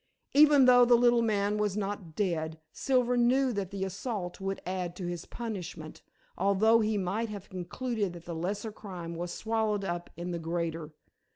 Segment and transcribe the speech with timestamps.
[0.33, 4.95] Even though the little man was not dead, Silver knew that the assault would add
[4.95, 6.01] to his punishment,
[6.35, 10.89] although he might have concluded that the lesser crime was swallowed up in the greater.